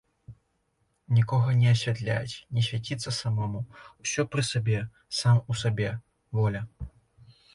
Нікога 1.17 1.49
не 1.59 1.67
асвятляць, 1.73 2.39
не 2.57 2.63
свяціцца 2.69 3.13
самому, 3.17 3.61
усё 4.05 4.21
пры 4.35 4.43
сабе, 4.51 4.79
сам 5.21 5.37
у 5.55 5.61
сабе, 5.63 5.91
воля. 6.39 6.61